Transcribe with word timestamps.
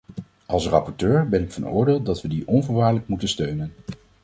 Als 0.45 0.67
rapporteur 0.71 1.25
ben 1.29 1.43
ik 1.43 1.51
van 1.51 1.67
oordeel 1.67 2.01
dat 2.01 2.21
we 2.21 2.27
die 2.27 2.47
onvoorwaardelijk 2.47 3.07
moeten 3.07 3.27
steunen. 3.27 3.73